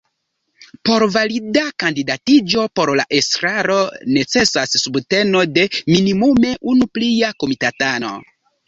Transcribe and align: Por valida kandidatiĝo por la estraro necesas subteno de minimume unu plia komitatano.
Por 0.87 1.03
valida 1.15 1.63
kandidatiĝo 1.83 2.65
por 2.81 2.93
la 3.01 3.07
estraro 3.19 3.77
necesas 4.17 4.77
subteno 4.87 5.45
de 5.59 5.71
minimume 5.95 6.59
unu 6.75 6.95
plia 6.99 7.33
komitatano. 7.45 8.19